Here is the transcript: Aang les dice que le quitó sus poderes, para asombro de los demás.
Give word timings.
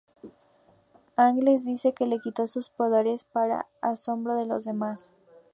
Aang 1.21 1.37
les 1.47 1.61
dice 1.69 1.93
que 1.93 2.05
le 2.07 2.19
quitó 2.19 2.47
sus 2.47 2.71
poderes, 2.71 3.25
para 3.25 3.67
asombro 3.81 4.33
de 4.33 4.47
los 4.47 4.65
demás. 4.65 5.13